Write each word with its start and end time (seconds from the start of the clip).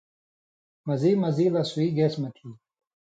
مزی 0.85 1.11
مزی 1.21 1.45
لہ 1.53 1.61
سُوئ 1.69 1.89
گیس 1.97 2.13
مہ 2.21 2.29
تھی 2.35 2.49